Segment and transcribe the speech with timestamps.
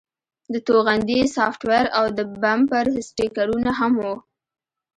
[0.53, 4.15] د توغندي سافټویر او د بمپر سټیکرونه هم وو